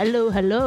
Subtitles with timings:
[0.00, 0.64] Halo, halo,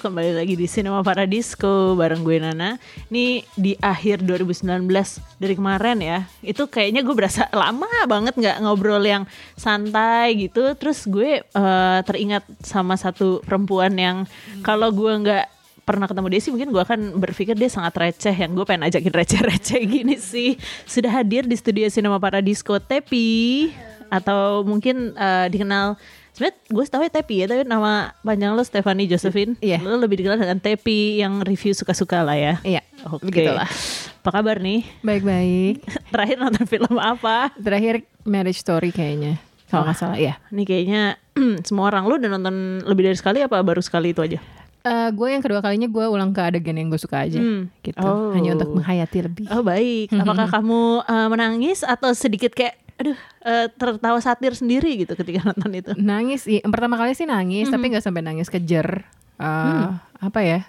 [0.00, 2.80] kembali lagi di Cinema Paradisco bareng gue Nana.
[3.12, 4.88] Ini di akhir 2019
[5.36, 6.24] dari kemarin ya.
[6.40, 10.72] Itu kayaknya gue berasa lama banget nggak ngobrol yang santai gitu.
[10.80, 14.24] Terus gue eh, teringat sama satu perempuan yang
[14.64, 15.44] kalau gue nggak
[15.84, 19.80] pernah ketemu Desi mungkin gue akan berpikir dia sangat receh yang gue pengen ajakin receh-receh
[19.92, 20.56] gini sih
[20.88, 23.68] sudah hadir di studio Cinema Paradisco Tepi
[24.08, 26.00] atau mungkin eh, dikenal
[26.40, 29.84] sebenarnya gue tahu ya Tepi ya tapi nama panjang lo Stephanie Josephine Iya.
[29.84, 33.68] lo lebih dikenal dengan Tepi yang review suka-suka lah ya Iya, oke begitulah.
[33.68, 35.84] apa kabar nih Baik-baik.
[36.12, 39.36] terakhir nonton film apa Terakhir Marriage Story kayaknya.
[39.68, 40.34] Kalau nggak salah, ya.
[40.50, 41.14] Nih kayaknya
[41.68, 44.40] semua orang lu udah nonton lebih dari sekali apa baru sekali itu aja?
[44.80, 47.36] Eh, gue yang kedua kalinya gue ulang ke adegan yang gue suka aja.
[47.36, 47.68] Hmm.
[47.78, 48.00] Gitu.
[48.00, 48.32] Oh.
[48.32, 49.44] Hanya untuk menghayati lebih.
[49.52, 50.10] Oh baik.
[50.20, 53.16] Apakah kamu uh, menangis atau sedikit kayak aduh
[53.48, 55.92] uh, tertawa satir sendiri gitu ketika nonton itu?
[55.96, 56.60] Nangis, iya.
[56.60, 59.08] Yang pertama kali sih nangis, tapi nggak sampai nangis kejer.
[59.40, 59.88] Eh,
[60.20, 60.68] Apa ya?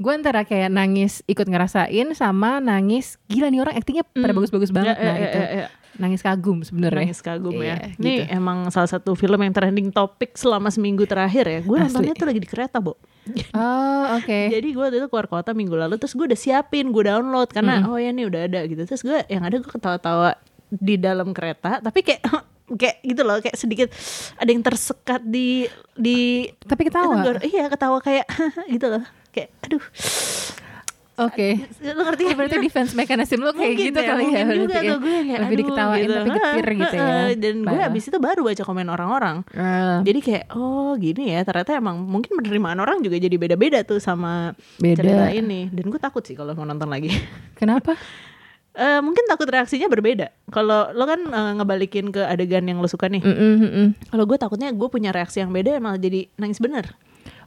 [0.00, 4.96] Gue antara kayak nangis ikut ngerasain sama nangis gila nih orang aktingnya pada bagus-bagus banget.
[4.96, 5.66] Ya, ya, nah ya, itu ya, ya.
[6.00, 7.04] nangis kagum sebenarnya.
[7.04, 7.76] Nangis kagum ya.
[8.00, 8.32] Ini gitu.
[8.32, 11.60] emang salah satu film yang trending topik selama seminggu terakhir ya.
[11.60, 12.96] Gue nontonnya tuh lagi di kereta, Bo.
[13.52, 14.40] Oh oke.
[14.56, 17.84] Jadi gue waktu itu keluar kota minggu lalu terus gue udah siapin, gue download karena
[17.84, 18.82] oh ya nih udah ada gitu.
[18.88, 20.32] Terus gue yang ada gue ketawa-tawa
[20.72, 22.22] di dalam kereta, tapi kayak
[22.80, 23.88] kayak gitu loh, kayak sedikit
[24.36, 27.18] ada yang tersekat di di Tapi ketawa.
[27.18, 28.26] Tenggor- Iya ketawa kayak
[28.74, 29.02] gitu loh.
[29.30, 29.82] Kayak aduh.
[31.20, 31.68] Oke.
[31.84, 32.36] Lu ngerti Oh, gak?
[32.40, 34.28] berarti defense mechanism lo kayak Mungkin gitu ya, kali ya.
[34.40, 34.88] mungkin juga ya.
[34.88, 36.14] tuh gue kayak Lebih diketawain gitu.
[36.16, 37.12] tapi getir gitu ya.
[37.36, 37.88] Dan gue Parah.
[37.90, 39.36] abis itu baru baca komen orang-orang.
[39.52, 44.00] Eh, Jadi kayak oh gini ya ternyata emang mungkin penerimaan orang juga jadi beda-beda tuh
[44.00, 45.04] sama Beda.
[45.04, 45.68] cerita ini.
[45.68, 47.12] Dan gue takut sih kalau mau nonton lagi.
[47.52, 48.00] Kenapa?
[48.70, 50.30] Eh mungkin takut reaksinya berbeda.
[50.48, 53.18] Kalau lo kan eh, ngebalikin ke adegan yang lo suka nih.
[53.20, 53.86] Mm-mm, mm-mm.
[54.08, 56.94] Kalau gue takutnya gue punya reaksi yang beda malah jadi nangis bener.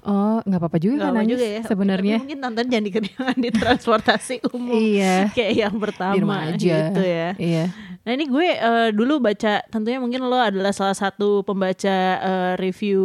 [0.03, 1.61] Oh, nggak apa-apa juga Nggak kan apa nangis juga ya.
[1.63, 2.15] sebenarnya.
[2.19, 4.75] Mungkin nonton jangan di, jangan di transportasi umum.
[4.75, 5.15] Iya.
[5.31, 6.75] Kayak yang Di rumah pertama aja.
[6.91, 7.29] gitu ya.
[7.39, 7.65] Iya.
[8.03, 12.99] Nah ini gue eh, dulu baca tentunya mungkin lo adalah salah satu pembaca eh, review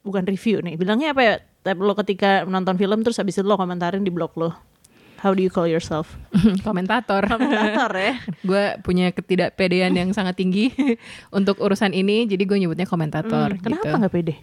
[0.00, 3.56] bukan review nih bilangnya apa ya tapi lo ketika menonton film terus habis itu lo
[3.56, 4.52] komentarin di blog lo
[5.20, 6.16] how do you call yourself
[6.66, 7.22] Komentator.
[7.28, 8.16] komentator ya
[8.48, 10.72] gue punya ketidakpedean yang sangat tinggi
[11.38, 13.54] untuk urusan ini, jadi gue nyebutnya komentator.
[13.54, 13.98] Hmm, kenapa gitu.
[14.00, 14.36] nggak pede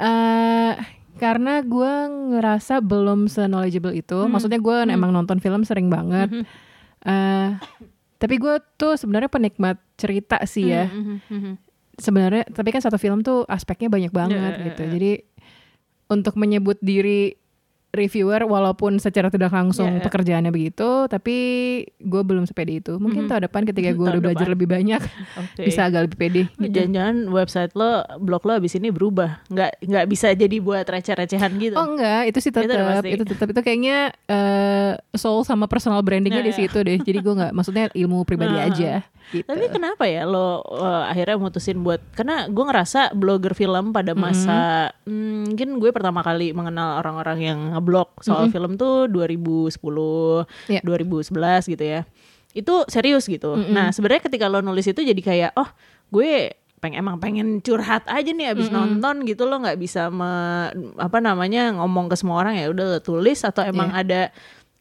[0.00, 0.72] Eh,
[1.20, 1.92] karena gue
[2.32, 4.16] ngerasa belum se-knowledgeable itu.
[4.16, 4.32] Hmm.
[4.32, 6.32] Maksudnya gue emang nonton film sering banget.
[7.04, 7.50] Eh,
[8.16, 10.88] tapi gue tuh sebenarnya penikmat cerita sih ya.
[10.88, 11.52] Mhm, mhm.
[12.00, 14.80] Sebenarnya, tapi kan satu film tuh aspeknya banyak banget ya, gitu.
[14.84, 14.90] ya.
[14.96, 15.12] Jadi
[16.08, 17.36] untuk menyebut diri
[17.90, 20.04] reviewer walaupun secara tidak langsung Ya, ya.
[20.06, 21.36] pekerjaannya begitu, tapi
[21.96, 22.92] gue belum sepede itu.
[22.96, 24.54] Mungkin tahun depan ketika gue udah belajar depan.
[24.54, 25.02] lebih banyak
[25.36, 25.62] Oke.
[25.64, 26.42] bisa agak lebih pede.
[26.54, 31.50] Lu Jangan-jangan website lo, blog lo abis ini berubah, nggak nggak bisa jadi buat receh-recehan
[31.58, 31.74] gitu.
[31.74, 33.08] Oh enggak, itu sih Itu tetap pasti.
[33.10, 36.58] itu tetap itu kayaknya eh, soul sama personal brandingnya Ya, di ya.
[36.60, 36.96] situ deh.
[36.96, 38.66] Jadi gue nggak, maksudnya ilmu pribadi Nah.
[38.66, 38.92] aja.
[39.30, 39.46] Gitu.
[39.46, 44.90] Tapi kenapa ya lo uh, akhirnya mutusin buat karena gue ngerasa blogger film pada masa
[45.04, 50.80] hmm, mungkin gue pertama kali mengenal orang-orang yang ngeblog soal film tuh 2010, Iya.
[50.84, 52.04] 2011 gitu ya.
[52.52, 53.56] Itu serius gitu.
[53.56, 55.66] Nah, sebenarnya ketika lo nulis itu jadi kayak oh,
[56.10, 61.20] gue pengen emang pengen curhat aja nih abis nonton gitu lo nggak bisa me- apa
[61.20, 64.32] namanya ngomong ke semua orang ya udah tulis atau emang ada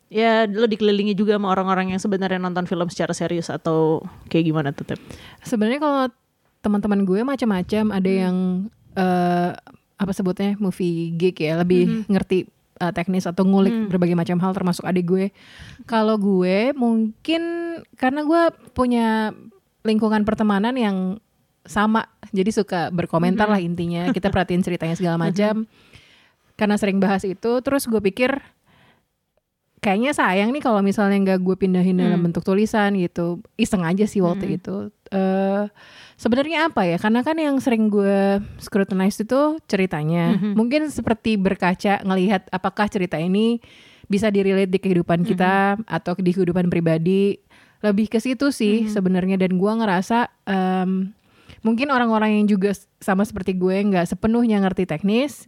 [0.07, 4.71] ya lo dikelilingi juga sama orang-orang yang sebenarnya nonton film secara serius atau kayak gimana
[4.71, 4.99] tuh Tep?
[5.43, 6.07] Sebenarnya kalau
[6.59, 8.17] teman-teman gue macam-macam, ada Hmm.
[8.17, 8.35] yang
[8.95, 9.51] eh,
[9.95, 12.03] apa sebutnya movie geek ya, lebih Hmm.
[12.09, 12.47] ngerti
[12.79, 15.25] eh, teknis atau ngulik berbagai macam hal termasuk adik gue.
[15.83, 17.41] Kalau gue mungkin
[17.93, 18.41] karena gue
[18.71, 19.35] punya
[19.83, 20.97] lingkungan pertemanan yang
[21.63, 23.53] sama, jadi suka berkomentar Hmm.
[23.53, 24.03] lah intinya.
[24.09, 25.67] Kita perhatiin ceritanya segala macam.
[26.55, 28.35] Karena sering bahas itu, terus gue pikir
[29.79, 32.25] kayaknya sayang nih kalau misalnya nggak gue pindahin dalam Hmm.
[32.31, 33.39] bentuk tulisan gitu.
[33.55, 34.91] Iseng aja sih waktu itu.
[35.09, 35.63] Eh
[36.15, 36.97] sebenarnya apa ya?
[36.97, 40.35] Karena kan yang sering gue scrutinize itu ceritanya.
[40.53, 43.57] Mungkin seperti berkaca ngelihat apakah cerita ini
[44.05, 45.53] bisa direlate di kehidupan kita
[45.85, 47.37] atau di kehidupan pribadi.
[47.79, 51.15] Lebih ke situ sih sebenarnya dan gue ngerasa em,
[51.59, 55.47] mungkin orang-orang yang juga sama seperti gue nggak sepenuhnya ngerti teknis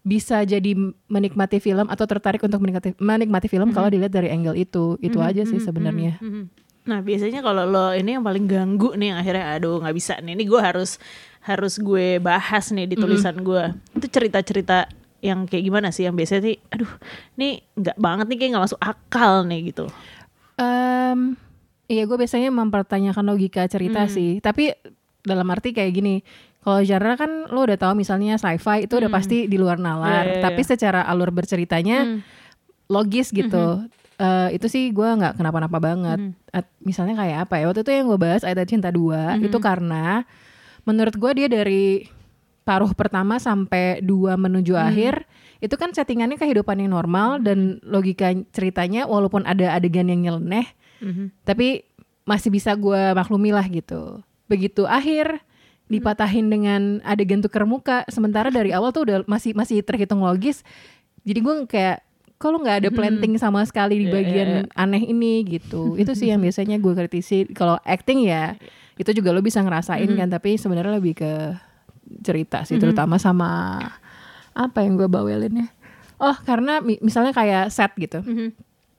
[0.00, 0.72] bisa jadi
[1.04, 5.44] menikmati film atau tertarik untuk menikmati menikmati film kalau dilihat dari angle itu itu aja
[5.44, 6.42] sih sebenarnya Mhm.
[6.88, 10.32] Nah biasanya kalau lo ini yang paling ganggu nih yang akhirnya aduh nggak bisa nih.
[10.32, 10.96] Ini gue harus
[11.44, 13.62] harus gue bahas nih di tulisan gue
[13.94, 14.88] itu cerita-cerita
[15.20, 16.08] yang kayak gimana sih?
[16.08, 16.92] Yang biasanya nih aduh
[17.36, 19.84] nih nggak banget nih kayak nggak masuk akal nih gitu.
[20.56, 21.36] Em,
[21.86, 24.40] iya gue biasanya mempertanyakan logika cerita sih.
[24.40, 24.72] Tapi
[25.22, 26.16] dalam arti kayak gini
[26.58, 30.32] Kalau genre kan lo udah tahu misalnya sci-fi itu udah pasti di luar nalar, Iya,
[30.36, 30.68] iya, tapi iya.
[30.68, 32.20] secara alur berceritanya Hmm.
[32.90, 33.88] logis gitu.
[34.18, 36.18] Eh, itu sih gue nggak kenapa-napa banget.
[36.18, 36.34] Hmm.
[36.50, 37.64] At- misalnya kayak apa ya?
[37.70, 40.26] Waktu itu yang gue bahas Ayat Cinta 2 itu karena
[40.82, 42.10] menurut gue dia dari
[42.62, 45.24] paruh pertama sampai dua menuju akhir
[45.58, 50.68] itu kan settingannya kehidupan yang normal dan logika ceritanya walaupun ada adegan yang nyeleneh
[51.00, 51.32] Mhm.
[51.46, 51.86] tapi
[52.22, 54.20] masih bisa gue maklumi lah gitu.
[54.46, 55.40] Begitu akhir
[55.86, 60.60] dipatahin dengan adegan tuker muka, sementara dari awal tuh udah masih masih terhitung logis.
[61.24, 62.04] Jadi gue kayak
[62.38, 65.92] kalau nggak ada planting sama sekali di Iya, bagian iya, aneh ini gitu.
[66.00, 67.44] Itu sih yang biasanya gue kritisi.
[67.48, 68.54] Kalau acting ya
[68.94, 71.32] itu juga lo bisa ngerasain kan, tapi sebenarnya lebih ke
[72.20, 73.78] cerita sih, terutama sama
[74.52, 75.68] apa yang gue bawelin ya.
[76.16, 78.50] Oh karena mi- misalnya kayak set gitu Mhm.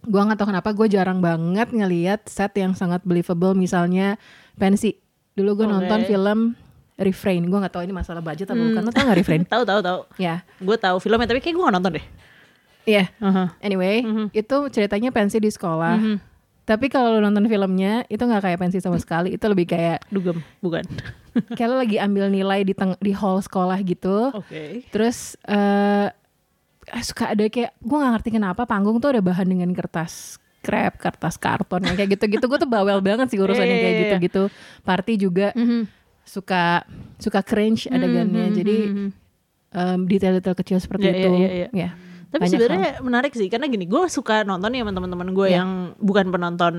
[0.01, 4.15] gue nggak tahu kenapa gue jarang banget ngelihat set yang sangat believable misalnya
[4.55, 4.95] pensi
[5.33, 5.73] dulu gue Oke.
[5.73, 6.39] nonton film
[6.95, 9.79] refrain gue nggak tahu ini masalah budget atau bukan lo tau nggak refrain Tahu tahu
[9.81, 9.99] tahu.
[10.15, 12.05] ya Gue tahu filmnya tapi kayak gue gak nonton deh.
[12.89, 13.53] Iya Aha.
[13.59, 14.01] anyway
[14.31, 16.15] itu ceritanya pensi di sekolah Mhm.
[16.63, 20.41] tapi kalau lo nonton filmnya itu nggak kayak pensi sama sekali itu lebih kayak Dugem,
[20.59, 20.81] bukan.
[21.57, 24.81] kayak lagi ambil nilai di teng- di hall sekolah gitu Oke.
[24.89, 26.09] terus eh
[26.99, 31.37] suka ada kayak gue nggak ngerti kenapa panggung tuh ada bahan dengan kertas krep, kertas
[31.37, 34.03] karton yang kayak gitu-gitu gue tuh bawel banget sih urusan yang Iya, kayak iya, iya.
[34.09, 34.43] gitu-gitu.
[34.81, 35.81] Party juga Mhm.
[36.21, 36.83] suka
[37.17, 38.45] suka cringe adegannya.
[38.45, 39.07] Mhm, Jadi mhm.
[39.71, 41.29] em, detail-detail kecil seperti iya, itu.
[41.31, 41.67] iya, iya.
[41.71, 41.89] Ya.
[42.29, 45.57] Tapi banyak sebenarnya menarik sih karena gini, gue suka nonton ya sama teman-teman gue Iya.
[45.59, 46.75] yang bukan penonton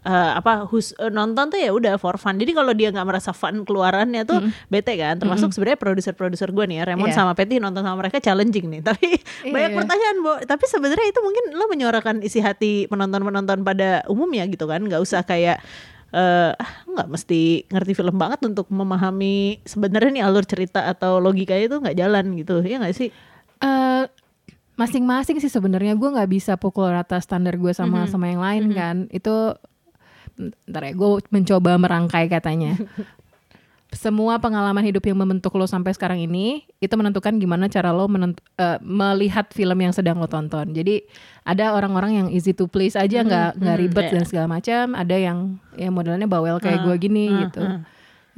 [0.00, 2.36] eh, apa hus eh, nonton tuh ya udah for fun.
[2.36, 5.16] Jadi kalau dia nggak merasa fun keluarannya tuh bete kan.
[5.16, 7.16] Termasuk sebenarnya produser-produser gue nih ya, Raymond Iya.
[7.16, 8.80] sama Patty nonton sama mereka challenging nih.
[8.88, 9.08] Tapi
[9.44, 9.50] Iya.
[9.50, 10.32] banyak pertanyaan, Bo.
[10.38, 14.80] Tapi sebenarnya itu mungkin lo menyuarakan isi hati penonton-penonton pada umumnya gitu kan.
[14.80, 15.60] nggak usah kayak
[16.10, 21.64] eh ah, nggak mesti ngerti film banget untuk memahami sebenarnya nih alur cerita atau logikanya
[21.64, 23.08] itu nggak jalan gitu ya nggak sih
[23.60, 24.04] Eh,
[24.80, 28.08] masing-masing sih sebenarnya gue nggak bisa pukul rata standar gue sama Mhm.
[28.08, 28.96] sama yang lain kan.
[29.12, 29.60] Itu
[30.64, 32.72] ntar ya gue mencoba merangkai katanya.
[33.90, 38.38] Semua pengalaman hidup yang membentuk lo sampai sekarang ini itu menentukan gimana cara lo menent-
[38.54, 40.70] eh, melihat film yang sedang lo tonton.
[40.70, 41.02] Jadi
[41.42, 44.12] ada orang-orang yang easy to please aja nggak nggak mhm, ribet iya.
[44.14, 44.94] dan segala macam.
[44.94, 45.38] Ada yang
[45.74, 47.62] ya modelnya bawel kayak Ah, gue gini ah, gitu.
[47.66, 47.80] ah.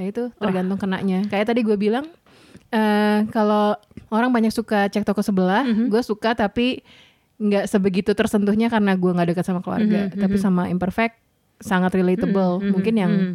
[0.01, 1.21] Ya itu tergantung kenanya.
[1.29, 2.09] Kayak tadi gue bilang
[2.73, 3.77] eh kalau
[4.09, 5.89] orang banyak suka cek toko sebelah, Mhm.
[5.89, 6.81] gue suka tapi
[7.37, 10.09] nggak sebegitu tersentuhnya karena gue nggak dekat sama keluarga.
[10.09, 11.21] Mhm, Tapi sama imperfect
[11.59, 12.59] sangat relatable.
[12.59, 13.35] Mhm, Mungkin yang mhm.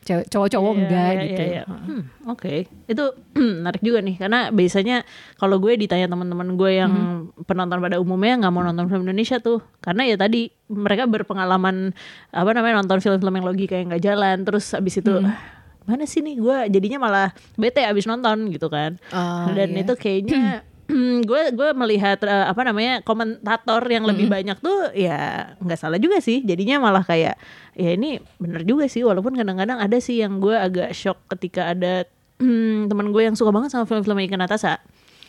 [0.00, 1.42] cewek- cowok-cowok Iya, enggak iya, gitu.
[1.42, 1.64] iya, iya.
[1.68, 2.54] Hmm, Oke,
[2.86, 3.04] itu
[3.60, 4.96] menarik juga nih karena biasanya
[5.36, 7.44] kalau gue ditanya teman-teman gue yang Mhm.
[7.44, 11.92] penonton pada umumnya nggak mau nonton film Indonesia tuh karena ya tadi mereka berpengalaman
[12.30, 15.32] apa namanya nonton film-film yang logika yang nggak jalan terus abis itu Mhm.
[15.82, 19.82] "Ah, mana sih nih gue jadinya malah bete abis nonton gitu kan Oh, dan iya.
[19.82, 20.62] itu kayaknya
[21.22, 26.18] gue gue melihat eh, apa namanya komentator yang lebih banyak tuh ya nggak salah juga
[26.18, 27.38] sih jadinya malah kayak
[27.74, 32.04] ya ini bener juga sih walaupun kadang-kadang ada sih yang gue agak shock ketika ada
[32.38, 34.82] hmm, teman gue yang suka banget sama film-film Ika Natasha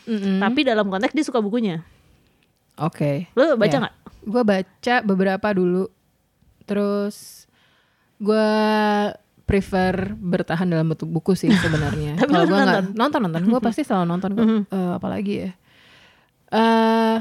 [0.04, 0.42] Mm-mm.
[0.42, 1.86] tapi dalam konteks dia suka bukunya
[2.75, 3.30] Oke.
[3.33, 3.81] lo baca Ya.
[3.81, 5.90] nggak Gue baca beberapa dulu.
[6.64, 7.49] Terus
[8.18, 8.49] gue
[9.52, 12.16] prefer bertahan dalam bentuk buku sih sebenarnya.
[12.18, 12.96] Kalau gue nggak nonton?
[12.96, 14.42] nonton nonton, gue pasti selalu nonton kok.
[14.42, 14.62] Mhm.
[14.66, 15.52] Eh, apalagi ya.
[16.50, 17.18] eh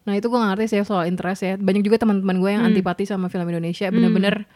[0.00, 1.54] nah itu gue ngerti sih soal interest ya.
[1.54, 2.70] Banyak juga teman-teman gue yang Hmm.
[2.70, 4.50] antipati sama film Indonesia, bener-bener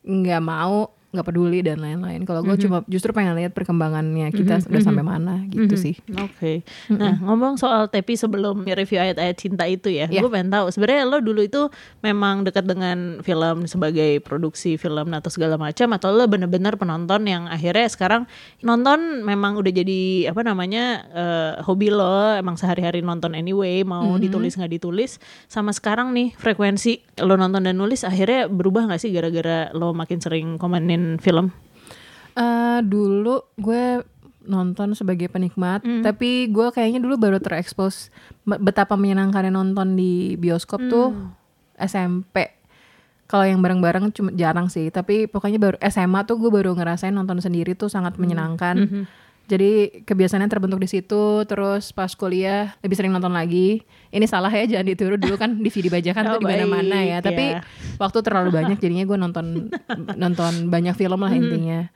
[0.00, 2.28] nggak mau, nggak peduli dan lain-lain.
[2.28, 4.88] Kalau gue cuma justru pengen lihat perkembangannya kita Mhm, udah mhm.
[4.92, 5.80] sampai mana gitu Mhm.
[5.80, 5.96] sih.
[6.20, 6.60] Oke.
[6.92, 10.20] Nah, ngomong soal Tepi sebelum review ayat-ayat cinta itu ya, Iya.
[10.20, 11.72] gue pengen tahu sebenarnya lo dulu itu
[12.04, 17.48] memang dekat dengan film sebagai produksi film atau segala macam atau lo bener-bener penonton yang
[17.48, 18.28] akhirnya sekarang
[18.60, 24.60] nonton memang udah jadi apa namanya eh, hobi lo, emang sehari-hari nonton anyway, mau ditulis
[24.60, 25.16] nggak ditulis,
[25.48, 30.20] sama sekarang nih frekuensi lo nonton dan nulis akhirnya berubah nggak sih gara-gara lo makin
[30.20, 31.50] sering komenin film?
[32.34, 34.02] Eh dulu gue
[34.44, 36.00] nonton sebagai penikmat, Hmm.
[36.00, 38.08] tapi gue kayaknya dulu baru terekspos
[38.44, 41.36] betapa menyenangkannya nonton di bioskop tuh Hmm.
[41.76, 42.56] SMP.
[43.26, 47.38] Kalau yang bareng-bareng cuma jarang sih, tapi pokoknya baru SMA tuh gue baru ngerasain nonton
[47.38, 48.16] sendiri tuh sangat
[48.80, 49.04] Hmm.
[49.48, 53.80] Jadi kebiasaannya terbentuk di situ, terus pas kuliah lebih sering nonton lagi.
[54.12, 57.18] Ini salah ya, jangan ditiru dulu kan DVD bajakan Oh, tuh di mana-mana ya.
[57.24, 57.64] Tapi ya.
[57.96, 59.72] waktu terlalu banyak jadinya gue nonton
[60.22, 61.88] nonton banyak film lah intinya.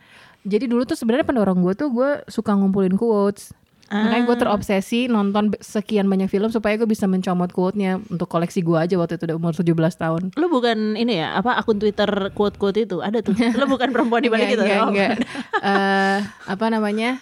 [0.48, 3.52] Jadi dulu tuh sebenarnya pendorong gue tuh gue suka ngumpulin quotes.
[3.92, 8.80] Makanya gue terobsesi nonton sekian banyak film supaya gue bisa mencomot quote-nya untuk koleksi gue
[8.80, 9.68] aja waktu itu udah umur 17
[10.00, 10.22] tahun.
[10.40, 13.04] Lu bukan ini ya, apa akun Twitter quote-quote itu?
[13.04, 13.36] Ada tuh.
[13.60, 14.64] Lu bukan perempuan di balik itu.
[14.64, 15.12] Enggak, Oh, enggak.
[15.60, 17.20] Eh, apa namanya?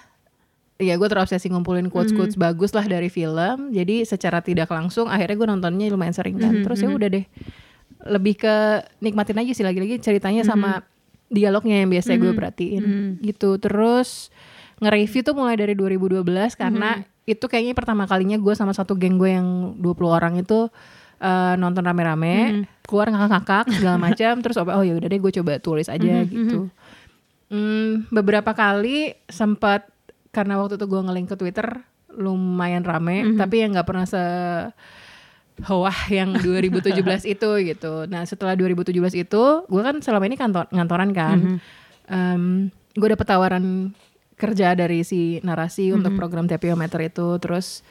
[0.80, 2.42] Ya gue terobsesi ngumpulin quotes-quotes Mhm.
[2.42, 3.68] bagus lah dari film.
[3.68, 6.64] Jadi secara tidak langsung akhirnya gue nontonnya lumayan sering kan.
[6.64, 7.24] Terus ya udah deh.
[8.00, 8.54] Lebih ke
[8.98, 10.48] nikmatin aja sih lagi-lagi ceritanya Mhm.
[10.48, 10.70] sama
[11.28, 12.84] dialognya yang biasa gue perhatiin
[13.20, 13.60] gitu.
[13.60, 14.32] Terus
[14.80, 17.28] nge-review tuh mulai dari 2012 karena Mhm.
[17.28, 20.72] itu kayaknya pertama kalinya gue sama satu geng gue yang 20 orang itu
[21.20, 25.84] eh, nonton rame-rame, keluar ngakak-ngakak segala macam, terus oh ya udah deh gue coba tulis
[25.86, 26.72] aja gitu.
[27.52, 29.84] Hmm, beberapa kali sempat
[30.30, 31.66] karena waktu itu gue ngelink ke Twitter
[32.10, 34.22] lumayan rame, tapi yang nggak pernah se
[35.68, 36.96] wah yang 2017
[37.34, 37.92] itu gitu.
[38.10, 41.38] Nah setelah 2017 itu, gue kan selama ini kantor ngantoran kan,
[42.96, 43.94] gue dapet tawaran
[44.40, 47.84] kerja dari si narasi untuk program tapiometer itu, terus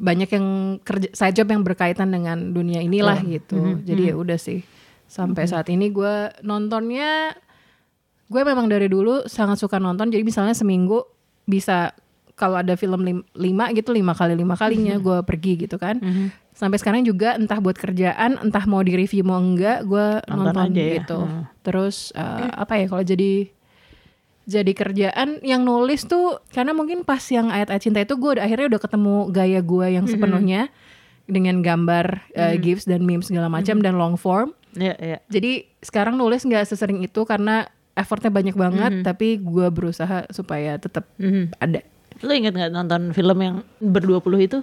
[0.00, 0.46] banyak yang
[0.80, 3.82] kerja side job yang berkaitan dengan dunia inilah gitu.
[3.84, 4.64] Jadi ya udah sih
[5.10, 7.34] sampai saat ini gue nontonnya
[8.30, 10.08] gue memang dari dulu sangat suka nonton.
[10.08, 11.02] Jadi misalnya seminggu
[11.44, 11.92] bisa
[12.34, 16.00] kalau ada film lim- lima gitu lima kali lima kalinya gue pergi gitu kan.
[16.56, 20.64] Sampai sekarang juga entah buat kerjaan entah mau di review mau enggak gue Nonton nonton,
[20.72, 20.94] aja ya.
[21.00, 21.18] gitu.
[21.20, 21.44] Hmm.
[21.60, 23.48] terus eh, apa ya kalau jadi
[24.44, 28.80] jadi kerjaan yang nulis tuh karena mungkin pas yang ayat-ayat cinta itu gue akhirnya udah
[28.82, 30.72] ketemu gaya gue yang sepenuhnya
[31.28, 34.56] dengan gambar eh, gifs dan memes segala macam dan long form.
[34.74, 35.18] Iya, iya.
[35.26, 39.04] jadi sekarang nulis nggak sesering itu karena effortnya banyak banget, Mhm.
[39.04, 41.56] tapi gue berusaha supaya tetap Mhm.
[41.58, 41.80] ada.
[42.20, 44.60] Lu inget gak nonton film yang berdua puluh itu?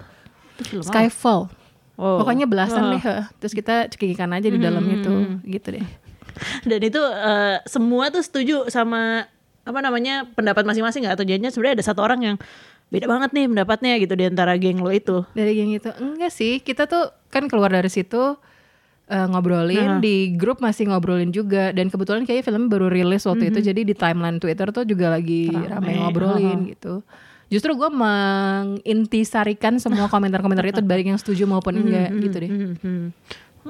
[0.58, 0.84] Itu film?
[0.86, 1.50] Skyfall,
[1.98, 2.18] Oh.
[2.22, 2.92] pokoknya belasan Oh.
[2.94, 3.04] deh.
[3.42, 5.12] Terus kita cekikikan aja di dalam itu,
[5.44, 5.86] gitu deh.
[6.64, 9.26] Dan itu eh, semua tuh setuju sama
[9.68, 12.36] apa namanya pendapat masing-masing nggak atau jadinya sebenarnya ada satu orang yang
[12.88, 15.26] beda banget nih pendapatnya gitu di antara geng lo itu.
[15.36, 18.38] Dari yang itu enggak sih, kita tuh kan keluar dari situ
[19.08, 23.60] eh, ngobrolin di grup masih ngobrolin juga dan kebetulan kayaknya film baru rilis waktu itu
[23.72, 27.02] jadi di timeline Twitter tuh juga lagi rame, ngobrolin gitu.
[27.48, 32.52] Justru gue mengintisarikan semua komentar-komentar itu baik yang setuju maupun enggak gitu deh.
[32.52, 33.06] Hmm, hmm.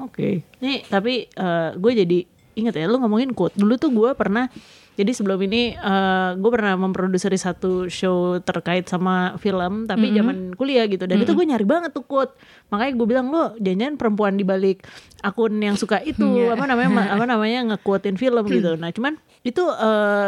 [0.02, 0.42] Oke.
[0.58, 1.30] Nih tapi
[1.78, 2.18] gue jadi
[2.58, 3.54] inget ya lu ngomongin quote.
[3.54, 4.50] Dulu tuh gue pernah
[4.98, 5.78] jadi sebelum ini
[6.34, 11.46] gue pernah memproduksi satu show terkait sama film tapi zaman kuliah gitu dan itu gue
[11.46, 12.34] nyari banget tuh quote.
[12.68, 14.82] Makanya gue bilang lo jangan perempuan di balik
[15.22, 18.74] akun yang suka itu apa namanya ma- apa namanya nge-quotein film gitu.
[18.74, 19.14] Nah, cuman
[19.46, 19.62] itu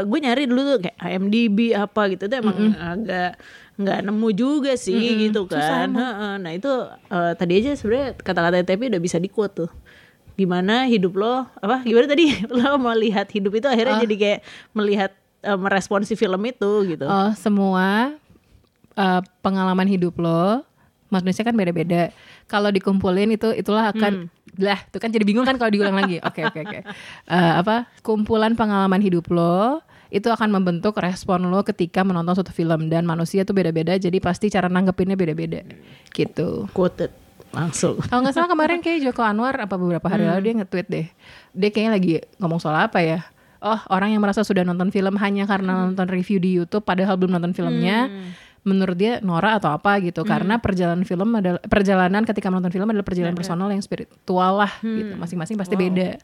[0.07, 3.43] gue nyari dulu tuh kayak IMDb apa gitu itu emang agak
[3.75, 4.95] nggak nemu juga sih
[5.27, 5.91] gitu kan.
[6.39, 6.71] Nah itu
[7.11, 9.71] eh, tadi aja sebenarnya kata-kata TP udah bisa di quote tuh.
[10.40, 14.40] Gimana hidup lo apa gimana tadi lo melihat hidup itu akhirnya jadi kayak
[14.73, 15.12] melihat
[15.44, 17.04] eh, merespon si film itu gitu.
[17.04, 18.16] Oh, semua
[18.97, 20.64] uh, pengalaman hidup lo
[21.11, 22.14] manusia kan beda-beda.
[22.47, 26.23] Kalau dikumpulin itu itulah akan lah, itu kan jadi bingung kan kalau diulang lagi.
[26.28, 26.78] Oke, oke, oke.
[27.26, 27.87] Eh, apa?
[28.02, 33.47] Kumpulan pengalaman hidup lo itu akan membentuk respon lo ketika menonton suatu film dan manusia
[33.47, 35.62] tuh beda-beda jadi pasti cara nanggepinnya beda-beda
[36.11, 36.66] gitu.
[36.75, 37.14] Quoted
[37.50, 37.99] langsung.
[37.99, 41.07] Kalau nggak salah kemarin kayak Joko Anwar apa beberapa hari lalu dia nge-tweet deh.
[41.54, 43.26] Dia kayaknya lagi ngomong soal apa ya?
[43.61, 47.37] Oh, orang yang merasa sudah nonton film hanya karena nonton review di YouTube padahal belum
[47.37, 48.09] nonton filmnya.
[48.61, 53.04] Menurut dia Nora atau apa gitu karena perjalanan film adalah perjalanan ketika menonton film adalah
[53.04, 55.16] perjalanan personal yang spiritual lah gitu.
[55.16, 56.21] Masing-masing pasti beda.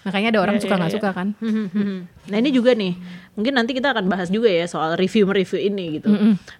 [0.00, 1.36] Makanya ada orang suka nggak suka kan.
[2.30, 2.96] Nah ini juga nih,
[3.36, 6.08] mungkin nanti kita akan bahas juga ya soal review-review ini gitu.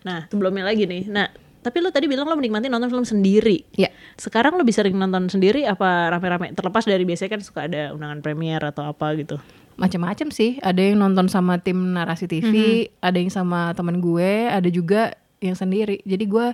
[0.05, 3.65] Nah sebelumnya lagi nih, nah tapi lo tadi bilang lo menikmati nonton film sendiri.
[3.77, 3.93] Ya.
[4.17, 6.57] Sekarang lo bisa sering nonton sendiri apa rame-rame?
[6.57, 9.37] Terlepas dari biasanya kan suka ada undangan premier atau apa gitu.
[9.81, 14.69] macam-macam sih ada yang nonton sama tim narasi TV ada yang sama temen gue ada
[14.69, 16.47] juga yang sendiri jadi gue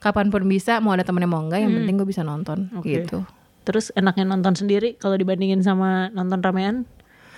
[0.00, 3.04] kapan pun bisa mau ada temennya mau enggak yang penting gue bisa nonton Oke.
[3.04, 3.28] gitu
[3.62, 6.76] Terus enaknya nonton sendiri kalau dibandingin sama nonton ramean?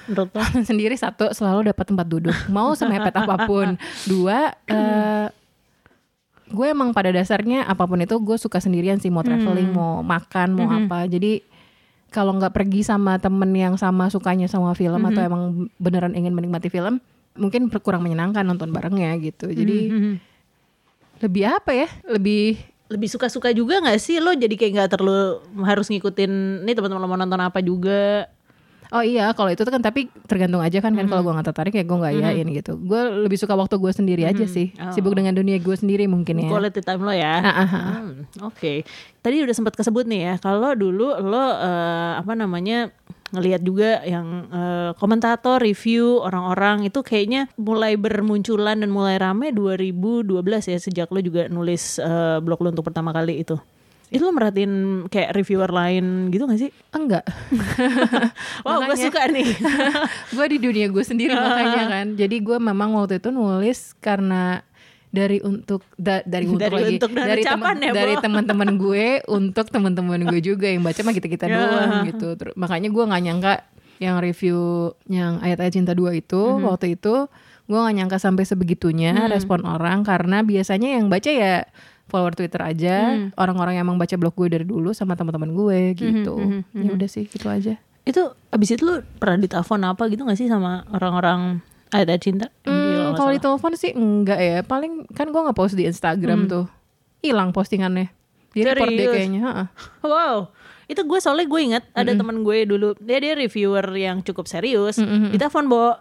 [0.08, 0.44] Menurut lo?
[0.68, 3.80] sendiri satu selalu dapat tempat duduk mau semepet apa pun
[4.10, 5.32] dua eh,
[6.54, 10.54] gue emang pada dasarnya apa pun itu gue suka sendirian sih mau traveling mau makan
[10.54, 11.10] mau apa.
[11.10, 11.42] Jadi
[12.14, 16.70] kalau nggak pergi sama temen yang sama sukanya sama film atau emang beneran ingin menikmati
[16.70, 17.02] film
[17.34, 19.50] mungkin kurang menyenangkan nonton barengnya gitu.
[19.50, 19.90] Jadi
[21.18, 21.88] lebih apa ya?
[22.06, 24.20] Lebih Lebih suka-suka juga gak sih?
[24.20, 28.28] Lo jadi kayak nggak terlalu harus ngikutin nih teman-teman lo mau nonton apa juga?
[28.94, 31.74] Oh iya, kalau itu tuh kan tapi tergantung aja kan kan kalau gue nggak tertarik
[31.74, 32.78] ya gue nggak iyain gitu.
[32.78, 36.48] Gue lebih suka waktu gue sendiri aja sih, sibuk dengan dunia gue sendiri mungkin ya.
[36.48, 37.34] Quality time lo ya.
[37.42, 37.84] Ah, ah, ah.
[37.98, 38.86] Hmm, Oke,
[39.18, 40.34] tadi udah sempat kesebut nih ya.
[40.38, 42.94] Kalau dulu lo eh, apa namanya
[43.34, 50.30] ngelihat juga yang eh, komentator review orang-orang itu kayaknya mulai bermunculan dan mulai rame 2012
[50.70, 53.58] ya sejak lo juga nulis eh, blog lo untuk pertama kali itu.
[54.06, 54.72] Itu lo merhatiin
[55.06, 56.70] kayak reviewer lain gitu gak sih?
[56.90, 57.24] Enggak.
[58.64, 59.48] Wow, gue suka nih.
[60.36, 62.06] gue di dunia gue sendiri makanya kan.
[62.14, 64.62] Jadi gue memang waktu itu nulis karena
[65.08, 69.66] dari untuk da- dari untuk Dari lagi untuk dari temen- ya, dari teman-teman gue untuk
[69.68, 71.54] teman-teman gue juga yang baca mah kita kita Ya.
[71.56, 72.28] doang gitu.
[72.34, 73.54] Terus makanya gue nggak nyangka
[73.96, 74.58] yang review
[75.06, 76.66] yang ayat-ayat cinta dua itu Mhm.
[76.66, 77.30] waktu itu
[77.64, 79.30] gue nggak nyangka sampai sebegitunya Hmm.
[79.30, 81.62] respon orang karena biasanya yang baca ya
[82.06, 83.28] follower Twitter aja Hmm.
[83.34, 86.34] orang-orang yang emang baca blog gue dari dulu sama teman-teman gue gitu.
[86.34, 87.76] mhm, Ya udah sih gitu aja.
[88.02, 88.20] itu
[88.50, 92.52] abis itu lo pernah ditelepon apa gitu gak sih sama orang-orang ada cinta?
[92.62, 93.32] Hmm, kalau salah.
[93.32, 94.58] di telepon sih enggak ya.
[94.60, 96.66] Paling kan gue nggak post di Instagram tuh.
[97.20, 98.10] Hilang postingannya.
[98.50, 99.14] Di report deh Serius?
[99.14, 99.40] kayaknya.
[99.42, 99.66] heeh.
[100.04, 100.52] Wow,
[100.84, 105.00] itu gue soalnya gue inget ada teman gue dulu dia dia reviewer yang cukup serius,
[105.00, 105.96] ditelepon bo,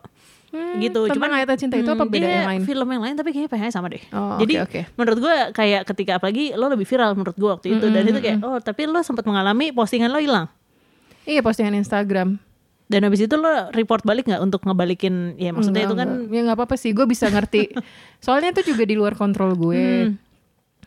[0.53, 1.09] Hmm, gitu.
[1.09, 2.61] Cuman ayat cinta itu apa hmm, beda yang lain?
[2.61, 4.03] Film yang lain tapi kayaknya pengennya sama deh.
[4.13, 4.81] Oh, Jadi oke, oke.
[5.01, 8.37] menurut gue kayak ketika apalagi lo lebih viral menurut gue waktu itu dan itu kayak
[8.45, 10.45] oh tapi lo sempat mengalami postingan lo hilang.
[11.25, 12.37] Iya postingan Instagram.
[12.85, 16.37] Dan habis itu lo report balik nggak untuk ngebalikin ya maksudnya itu Enggak, kan enggak.
[16.37, 16.93] ya nggak apa-apa sih.
[16.93, 17.73] Gue bisa ngerti.
[18.25, 19.81] Soalnya itu juga di luar kontrol gue.
[19.81, 20.21] Hmm.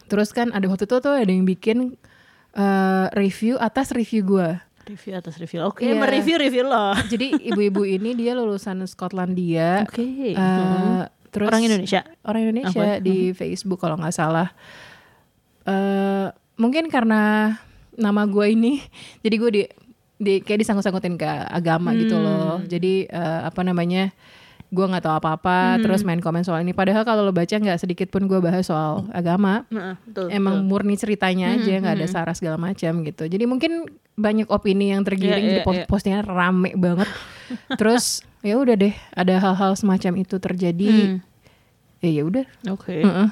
[0.06, 1.98] Terus kan ada waktu itu tuh ada yang bikin
[2.54, 4.48] eh, review atas review gue.
[4.86, 5.60] Review atas review.
[5.62, 5.94] Oke, Iya.
[5.94, 6.94] mereview review lo.
[7.12, 9.82] Jadi ibu-ibu ini dia lulusan Skotlandia.
[9.82, 10.32] Oke.
[10.32, 12.00] Eh, terus Orang Indonesia.
[12.22, 13.02] orang Indonesia Apa?
[13.02, 14.48] di Facebook kalau nggak salah.
[15.64, 16.26] eh
[16.56, 17.52] mungkin karena
[17.92, 18.78] nama gue ini,
[19.24, 19.62] jadi gue di,
[20.16, 22.62] di kayak disangkut-sangkutin ke agama gitu loh.
[22.62, 24.14] Jadi eh, apa namanya?
[24.74, 26.74] Gue nggak tahu apa-apa, terus main komen soal ini.
[26.74, 29.62] Padahal kalau lo baca nggak sedikit pun gue bahas soal agama.
[29.70, 30.26] Nah, betul.
[30.30, 33.30] Emang murni ceritanya aja, nggak ada sara segala macam gitu.
[33.30, 35.86] Jadi mungkin banyak opini yang tergiring Iya, di iya, post iya.
[35.86, 37.08] postingan rame banget.
[37.80, 40.90] Terus ya udah deh, ada hal-hal semacam itu terjadi.
[40.90, 41.16] Hmm.
[42.02, 42.46] Ya ya udah.
[42.74, 43.06] Oke.
[43.06, 43.28] Heeh.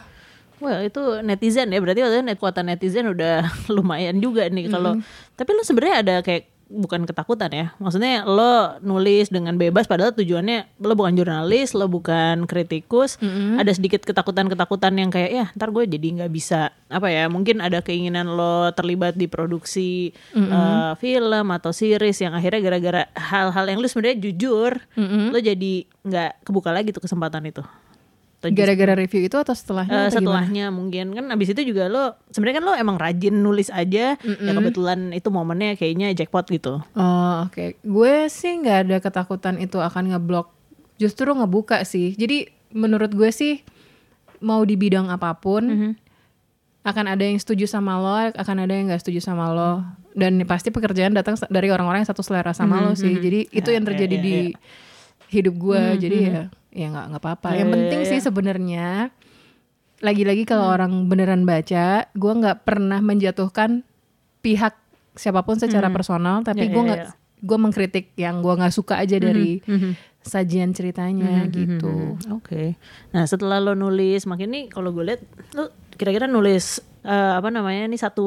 [0.62, 3.42] Well itu netizen ya berarti waktu net kuatan netizen udah
[3.74, 4.96] lumayan juga nih kalau
[5.34, 7.66] tapi lo sebenarnya ada kayak bukan ketakutan ya.
[7.78, 13.16] Maksudnya lo nulis dengan bebas padahal tujuannya lo bukan jurnalis lo bukan kritikus.
[13.58, 17.82] Ada sedikit ketakutan-ketakutan yang kayak ya ntar gue jadi nggak bisa apa ya mungkin ada
[17.82, 23.86] keinginan lo terlibat di produksi eh, film atau series yang akhirnya gara-gara hal-hal yang lo
[23.86, 24.72] sebenarnya jujur
[25.30, 27.64] lo jadi nggak kebuka lagi tuh kesempatan itu
[28.44, 29.96] Atau Gara-gara review itu atau setelahnya?
[29.96, 30.44] Eh, atau gimana?
[30.44, 34.52] setelahnya mungkin kan abis itu juga lo sebenarnya kan lo emang rajin nulis aja ya
[34.52, 40.12] kebetulan itu momennya kayaknya jackpot gitu Oh oke, gue sih nggak ada ketakutan itu akan
[40.12, 40.52] ngeblok,
[41.00, 42.12] justru ngebuka sih.
[42.12, 43.64] Jadi menurut gue sih
[44.44, 45.96] mau di bidang apa pun
[46.84, 49.80] akan ada yang setuju sama lo, akan ada yang nggak setuju sama lo,
[50.12, 53.16] dan pasti pekerjaan datang dari orang-orang yang satu selera sama lo sih.
[53.16, 54.36] Jadi itu yang terjadi ya, di
[55.32, 55.82] hidup gue.
[55.96, 56.42] Jadi ya
[56.74, 57.48] ya nggak nggak apa-apa.
[57.54, 59.14] Yang penting sih sebenarnya
[59.98, 63.86] lagi-lagi kalau orang beneran baca, gue nggak pernah menjatuhkan
[64.40, 64.76] pihak
[65.14, 67.10] siapa pun secara personal, tapi Ya, gue ya, nggak ya.
[67.40, 69.62] gue mengkritik yang gue nggak suka aja dari
[70.20, 72.18] sajian ceritanya gitu.
[72.28, 72.74] oke.
[73.10, 75.20] Nah setelah lo nulis makin nih kalau gue lihat
[75.52, 78.26] lo kira-kira nulis eh, apa namanya nih satu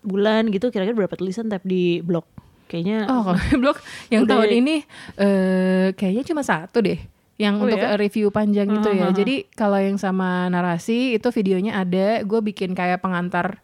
[0.00, 2.24] bulan gitu kira-kira berapa tulisan tab di blog?
[2.66, 3.76] Kayaknya Oh kalau blog
[4.08, 4.76] yang Udah tahun ini
[5.16, 6.96] eh kayaknya cuma satu deh
[7.42, 7.98] yang Oh untuk ya?
[7.98, 9.10] review panjang itu ya.
[9.10, 9.18] Hahaha.
[9.18, 13.58] Jadi kalau yang sama narasi itu videonya ada, gue bikin kayak pengantar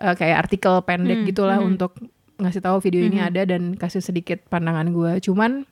[0.00, 1.92] eh, kayak artikel pendek Hmm, gitulah untuk
[2.40, 5.20] ngasih tahu video ini ada dan kasih sedikit pandangan gue.
[5.20, 5.68] Cuman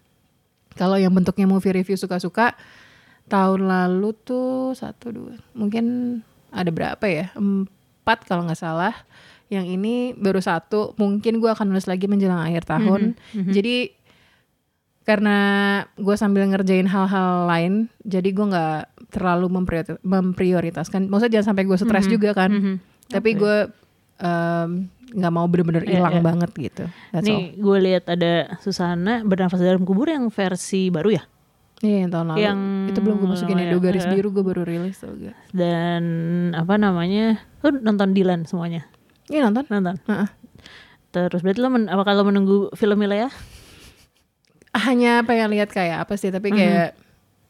[0.77, 2.53] kalau yang bentuknya movie review suka-suka
[3.29, 8.97] tahun lalu tuh satu dua mungkin ada berapa ya empat kalau nggak salah
[9.53, 13.17] yang ini baru satu mungkin gue akan nulis lagi menjelang akhir tahun
[13.57, 13.93] jadi
[15.09, 15.37] karena
[15.97, 21.09] gue sambil ngerjain hal-hal lain jadi gue nggak terlalu mempriori- memprioritaskan.
[21.09, 22.75] Maksudnya jangan sampai gue stres juga kan Mhm.
[23.09, 23.73] tapi gue
[24.19, 24.71] em,
[25.09, 26.23] nggak mau bener-bener Iya, hilang iya.
[26.23, 26.85] banget gitu.
[27.09, 31.23] That's nih gue lihat ada Susana bernafas dalam kubur yang versi baru ya?
[31.79, 32.39] Iya yang tahun lalu.
[32.43, 34.13] Yang- itu belum gue masukin ya garis ya.
[34.13, 35.15] biru gue baru rilis tuh
[35.55, 36.03] dan
[36.53, 37.41] apa namanya?
[37.65, 38.85] Lo nonton Dilan semuanya?
[39.33, 39.65] Iya nonton?
[39.73, 39.97] nonton?
[40.05, 40.29] Heeh.
[41.09, 43.33] terus berarti lo men, apa kalau menunggu film ya
[44.71, 46.89] Hanya pengen lihat kayak apa sih tapi kayak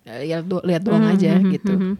[0.04, 1.72] eh, ya do- lihat doang aja gitu.
[1.72, 1.92] Mhm.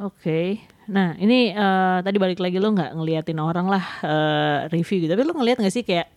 [0.00, 0.56] Oke.
[0.84, 5.22] Nah ini eh, tadi balik lagi lo nggak ngeliatin orang lah eh, review gitu, tapi
[5.22, 6.08] lo ngeliat nggak sih kayak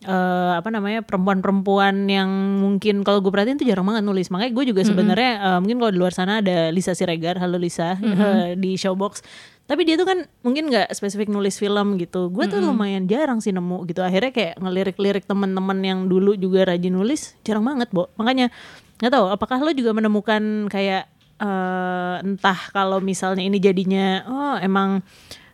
[0.00, 4.28] eh, apa namanya perempuan-perempuan yang mungkin kalau gue perhatiin tuh jarang banget nulis.
[4.28, 7.96] Makanya gue juga sebenarnya eh, mungkin kalau di luar sana ada Lisa Siregar, halo Lisa
[7.96, 9.20] eh, di Showbox.
[9.68, 12.32] Tapi dia tuh kan mungkin nggak spesifik nulis film gitu.
[12.32, 14.00] Gue tuh lumayan jarang sih nemu gitu.
[14.00, 18.08] Akhirnya kayak ngelirik-lirik teman-teman yang dulu juga rajin nulis jarang banget bo.
[18.16, 18.48] Makanya
[18.96, 25.04] nggak tahu apakah lo juga menemukan kayak eh, entah kalau misalnya ini jadinya oh emang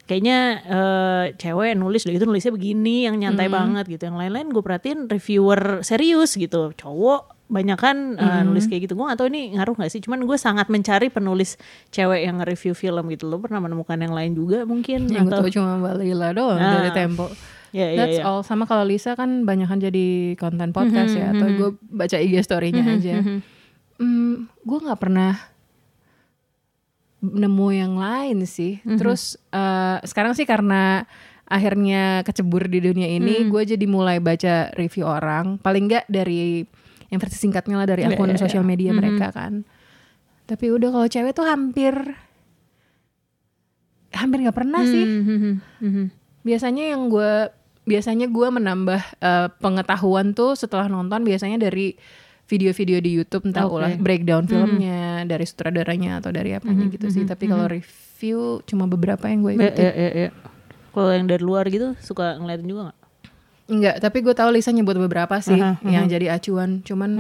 [0.06, 4.14] kayaknya eh, cewek nulis udah gitu nulisnya begini yang nyantai banget gitu.
[4.14, 9.06] Yang lain-lain gue perhatiin reviewer serius gitu cowok banyak kan eh, nulis kayak gitu gue
[9.06, 11.54] gak tahu ini ngaruh gak sih cuman gue sangat mencari penulis
[11.88, 15.40] cewek yang nge-review film gitu lo pernah menemukan yang lain juga mungkin Yang gue atau
[15.40, 16.74] tahu cuma Mbak Lila doang Ah.
[16.76, 17.30] dari Tempo.
[17.70, 18.42] ya ya That's ya all.
[18.42, 21.30] Sama kalau Lisa kan banyak kan jadi konten podcast ya.
[21.30, 23.18] Atau gue baca IG story-nya aja.
[23.98, 25.34] Hmm, gue nggak pernah
[27.20, 28.78] nemu yang lain sih.
[28.84, 31.08] Terus eh, sekarang sih karena
[31.44, 35.56] akhirnya kecebur di dunia ini, gue jadi mulai baca review orang.
[35.58, 36.64] Paling nggak dari
[37.12, 38.70] yang versi singkatnya lah dari Iya, akun iya, sosial iya.
[38.70, 39.64] media mereka kan.
[40.44, 41.94] Tapi udah kalau cewek tuh hampir
[44.14, 46.06] hampir nggak pernah sih Hmm, hmm, hmm, hmm.
[46.46, 47.50] biasanya yang gue
[47.84, 51.98] biasanya gue menambah eh, pengetahuan tuh setelah nonton biasanya dari
[52.44, 53.80] video-video di YouTube entah Oke.
[53.80, 59.26] ulah breakdown filmnya dari sutradaranya atau dari apanya gitu sih tapi kalau review cuma beberapa
[59.26, 60.30] yang gue Ya, ikutin ya, ya, ya.
[60.94, 62.98] Kalau yang dari luar gitu suka ngeliatin juga gak?
[63.64, 67.10] Enggak tapi gue tahu Lisa nyebut beberapa sih Aha, yang jadi acuan cuman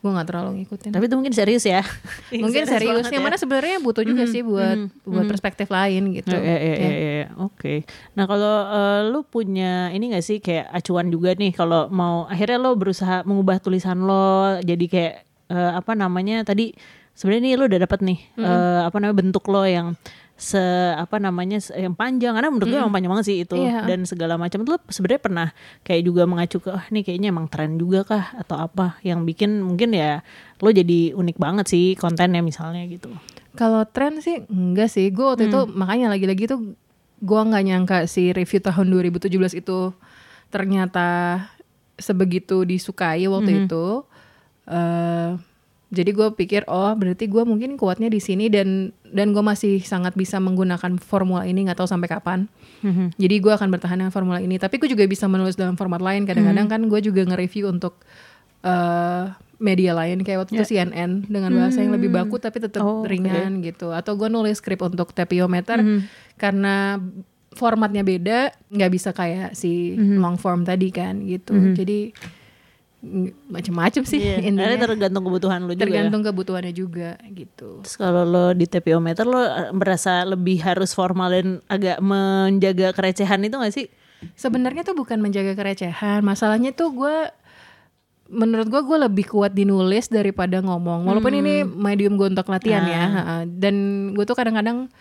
[0.00, 1.82] gue nggak terlalu ngikutin Tapi itu mungkin serius ya.
[2.44, 3.26] mungkin serius yang ya.
[3.26, 6.88] mana sebenarnya butuh juga sih buat buat perspektif lain gitu Ya, ya, ya, Ya.
[6.88, 7.26] ya, ya.
[7.36, 7.84] Oke.
[8.14, 12.58] Nah kalau eh, lu punya ini gak sih kayak acuan juga nih kalau mau akhirnya
[12.58, 15.14] lo berusaha mengubah tulisan lo jadi kayak
[15.48, 16.72] eh, apa namanya tadi
[17.20, 19.92] sebenarnya nih lo udah dapet nih eh, apa namanya bentuk lo yang
[20.34, 20.56] se
[20.96, 23.84] apa namanya yang panjang karena menurut gue emang panjang banget sih itu Iya.
[23.84, 25.48] dan segala macam tuh sebenarnya pernah
[25.82, 29.60] kayak juga mengacu ke ah nih kayaknya emang tren juga kah atau apa yang bikin
[29.60, 30.24] mungkin ya
[30.56, 33.12] lo jadi unik banget sih kontennya misalnya gitu.
[33.52, 35.12] Kalau tren sih enggak sih.
[35.12, 36.72] Gue waktu itu makanya lagi-lagi tuh
[37.20, 39.92] gue nggak nyangka si review tahun 2017 itu
[40.48, 41.08] ternyata
[41.94, 44.08] sebegitu disukai waktu itu.
[44.64, 45.49] eh
[45.90, 50.14] jadi gue pikir oh berarti gue mungkin kuatnya di sini dan dan gue masih sangat
[50.14, 52.46] bisa menggunakan formula ini nggak tahu sampai kapan.
[53.18, 54.54] Jadi gue akan bertahan dengan formula ini.
[54.54, 56.30] Tapi gue juga bisa menulis dalam format lain.
[56.30, 57.98] Kadang-kadang kan gue juga nge-review untuk
[58.62, 59.26] eh
[59.60, 63.60] media lain kayak waktu itu CNN dengan bahasa yang lebih baku tapi tetap Oh, ringan
[63.60, 63.92] gitu.
[63.92, 65.82] Atau gue nulis skrip untuk Tapiometer
[66.40, 66.96] karena
[67.50, 71.52] formatnya beda, nggak bisa kayak si long form tadi kan gitu.
[71.74, 72.14] Jadi
[73.48, 74.68] macem-macem sih intinya.
[74.68, 75.80] akhirnya tergantung kebutuhan lo juga.
[75.80, 75.84] ya.
[75.88, 77.80] Tergantung kebutuhannya juga gitu.
[77.80, 83.40] Terus kalau lo di TPOmeter lo eh, merasa lebih harus formal dan agak menjaga kerecehan
[83.40, 83.86] itu gak sih?
[84.36, 87.16] Sebenarnya tuh bukan menjaga kerecehan, masalahnya tuh gue
[88.30, 91.08] menurut gue gue lebih kuat di nulis daripada ngomong.
[91.08, 93.36] Walaupun ini medium gue untuk latihan ya, ha-ha.
[93.48, 93.74] dan
[94.12, 94.92] gue tuh kadang-kadang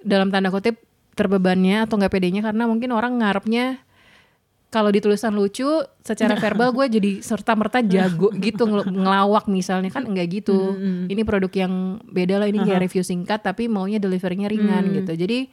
[0.00, 0.78] dalam tanda kutip
[1.18, 3.82] terbebannya atau nggak pedenya karena mungkin orang ngarepnya
[4.76, 5.64] kalau di tulisan lucu
[6.04, 10.76] secara verbal gue jadi serta merta jago gitu ngel- ngelawak misalnya kan enggak gitu.
[11.08, 11.72] Ini produk yang
[12.04, 15.16] beda lah ini kayak review singkat tapi maunya deliverynya ringan gitu.
[15.16, 15.48] Jadi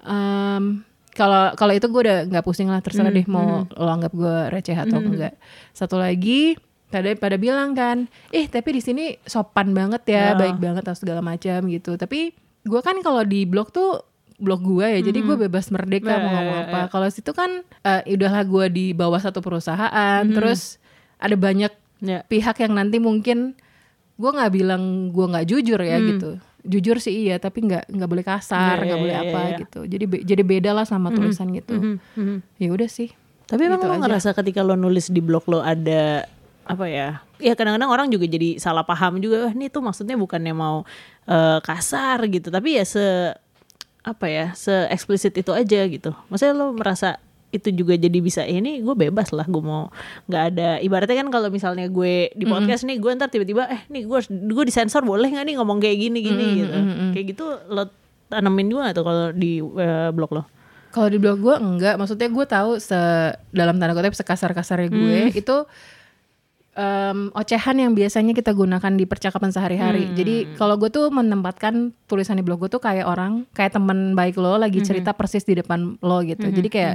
[0.00, 4.36] em, kalau kalau itu gue udah nggak pusing lah terserah deh mau lo anggap gue
[4.48, 5.34] receh atau enggak.
[5.72, 6.54] Satu lagi
[6.88, 11.20] pada pada bilang kan, eh tapi di sini sopan banget ya, baik banget atau segala
[11.20, 11.96] macam gitu.
[11.96, 14.04] Tapi gue kan kalau di blog tuh
[14.36, 16.80] blog gue ya, jadi gue bebas merdeka mau ngomong apa.
[16.88, 20.78] Kalau situ kan eh, udahlah gue di bawah satu perusahaan, terus
[21.16, 22.18] ada banyak Ya.
[22.22, 23.54] pihak yang nanti mungkin
[24.12, 28.22] gue nggak bilang gue nggak jujur ya gitu jujur sih iya tapi nggak nggak boleh
[28.22, 29.56] kasar Iya, nggak iya, boleh iya, apa iya.
[29.56, 31.78] gitu jadi be- jadi beda lah sama tulisan gitu
[32.56, 33.14] ya udah sih
[33.46, 34.02] Tapi emang Gitu lo aja.
[34.02, 36.26] ngerasa ketika lo nulis di blog lo ada
[36.64, 37.22] apa ya?
[37.36, 39.46] Ya kadang-kadang orang juga jadi salah paham juga.
[39.46, 40.82] Wah, ini tuh maksudnya bukannya mau
[41.24, 43.30] eh, kasar gitu, tapi ya se
[44.02, 46.10] apa ya, se eksplisit itu aja gitu.
[46.26, 49.92] Maksudnya lo merasa itu juga jadi bisa "Eh, ini gue bebas lah gue mau
[50.26, 50.70] nggak ada.
[50.80, 54.64] Ibaratnya kan kalau misalnya gue di podcast nih gue ntar tiba-tiba eh nih gue gue
[54.64, 56.76] disensor boleh nggak nih ngomong kayak gini gini gitu.
[57.12, 57.92] kayak gitu lo
[58.32, 60.42] tanemin juga tuh kalau di eh, blog lo?
[60.92, 61.94] Kalau di blog gue enggak.
[62.00, 62.96] Maksudnya gue tahu se
[63.52, 65.56] dalam tanda kutip sekasar kasarnya gue itu
[66.72, 70.12] em, ocehan yang biasanya kita gunakan di percakapan sehari-hari.
[70.16, 74.40] Jadi kalau gue tuh menempatkan tulisan di blog gue tuh kayak orang kayak teman baik
[74.40, 76.48] lo lagi cerita persis di depan lo gitu.
[76.48, 76.94] Jadi kayak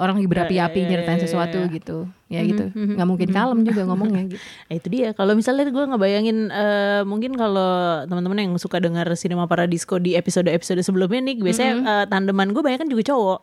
[0.00, 2.64] orang lagi berapi-api nyeritain sesuatu gitu ya gitu.
[2.72, 4.40] nggak mungkin kalem juga ngomongnya gitu.
[4.40, 5.08] Nah, itu dia.
[5.12, 10.80] Kalau misalnya gue ngebayangin eh, mungkin kalau teman-teman yang suka dengar Cinema Paradisco di episode-episode
[10.80, 13.38] sebelumnya nih, biasanya eh, tandeman gue banyak kan juga cowok.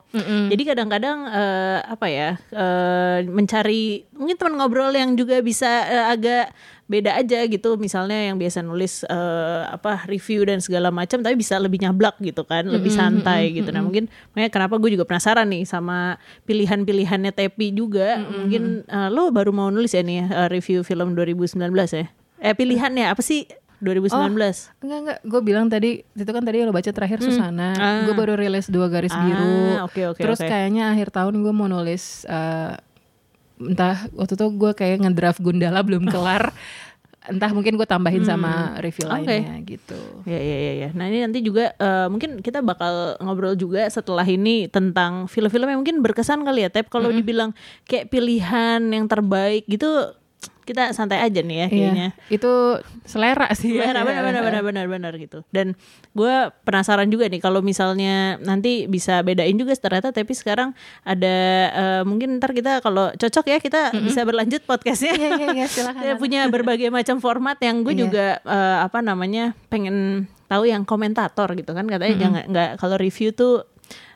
[0.49, 6.49] Jadi kadang-kadang eh, apa ya eh, mencari mungkin teman ngobrol yang juga bisa eh, agak
[6.89, 7.77] beda aja gitu.
[7.77, 12.41] Misalnya yang biasa nulis eh, apa review dan segala macam tapi bisa lebih nyablak gitu
[12.43, 13.69] kan lebih santai gitu.
[13.69, 18.17] Nah mungkin makanya kenapa gue juga penasaran nih sama pilihan-pilihannya Tepi juga.
[18.19, 21.55] Mungkin eh, lo baru mau nulis ya nih eh, review film 2019
[21.93, 22.05] ya?
[22.41, 23.45] Eh pilihannya apa sih
[23.79, 24.35] 2019
[24.83, 28.03] Enggak enggak, gue bilang tadi itu kan tadi lo baca terakhir Susana, Ah.
[28.03, 29.55] gue baru rilis dua garis Ah, biru.
[29.87, 30.51] oke, oke, Terus oke.
[30.51, 32.75] kayaknya akhir tahun gue mau nulis eh,
[33.59, 36.49] entah waktu itu gue kayak ngedraft Gundala belum kelar.
[37.29, 39.21] entah mungkin gue tambahin sama review Hmm.
[39.21, 39.27] Oke.
[39.29, 39.99] lainnya gitu.
[40.25, 40.89] Ya, ya, ya, ya.
[40.95, 45.79] Nah ini nanti juga eh, mungkin kita bakal ngobrol juga setelah ini tentang film-film yang
[45.83, 46.73] mungkin berkesan kali ya.
[46.73, 47.51] Tep kalau dibilang
[47.85, 50.09] kayak pilihan yang terbaik gitu,
[50.69, 52.07] kita santai aja nih ya kayaknya.
[52.13, 52.51] Iya, itu
[53.03, 53.89] selera sih ya.
[53.89, 55.41] Benar, benar, benar, benar, benar, benar gitu.
[55.49, 55.73] Dan
[56.13, 61.35] gue penasaran juga nih kalau misalnya nanti bisa bedain juga ternyata tapi sekarang ada
[61.73, 65.17] eh, mungkin ntar kita kalau cocok ya kita bisa berlanjut podcastnya.
[65.17, 66.01] Iya iya iya silakan.
[66.05, 68.01] Dia punya berbagai macam format yang gue Iya.
[68.05, 73.29] juga eh, apa namanya pengen tahu yang komentator gitu kan katanya jangan nggak kalau review
[73.31, 73.65] tuh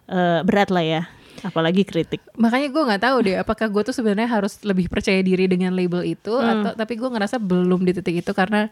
[0.06, 1.02] eh, berat lah ya
[1.44, 2.24] apalagi kritik.
[2.40, 6.02] Makanya gue nggak tahu deh apakah gue tuh sebenarnya harus lebih percaya diri dengan label
[6.08, 6.64] itu Hmm.
[6.66, 8.72] atau tapi gue ngerasa belum di titik itu karena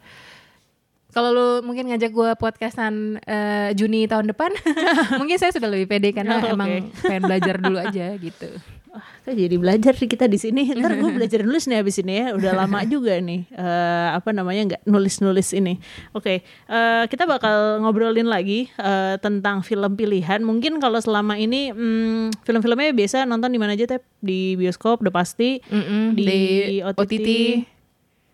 [1.11, 4.51] kalau lu mungkin ngajak gue podcastan eh, Juni tahun depan
[5.19, 6.51] mungkin saya sudah lebih pede karena Oh, oke.
[6.51, 6.71] emang
[7.03, 8.49] pengen belajar dulu aja gitu.
[8.91, 10.67] Kok jadi belajar sih kita di sini.
[10.69, 12.35] Ntar gue belajar nulis nih abis ini ya.
[12.35, 13.47] Udah lama juga nih.
[13.47, 15.79] eh, apa namanya nggak nulis-nulis ini.
[16.11, 20.39] Oke, eh, kita bakal ngobrolin lagi eh, tentang film pilihan.
[20.39, 24.03] Mungkin kalau selama ini hmm, film-filmnya biasa nonton di mana aja tep?
[24.19, 25.63] Di bioskop, udah pasti.
[25.63, 26.35] Mm-mm, Di, di
[26.81, 26.99] OTT.
[26.99, 27.29] OTT.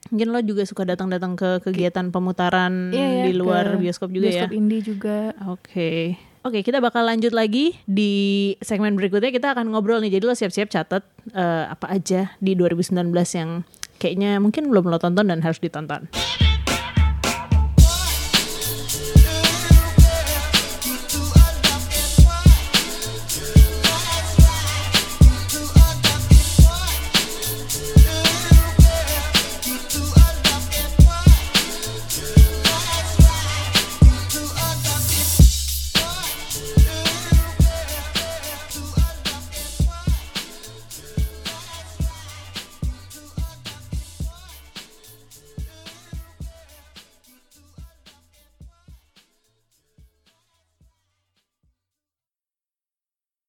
[0.07, 4.51] Mungkin lo juga suka datang-datang ke kegiatan pemutaran Iya, di luar ke bioskop juga bioskop
[4.51, 4.55] ya.
[4.55, 5.35] indie juga.
[5.45, 6.15] Oke.
[6.41, 8.13] Oke, kita bakal lanjut lagi di
[8.63, 10.15] segmen berikutnya kita akan ngobrol nih.
[10.15, 13.67] Jadi lo siap-siap catat eh, apa aja di 2019 yang
[13.99, 16.07] kayaknya mungkin belum lo tonton dan harus ditonton.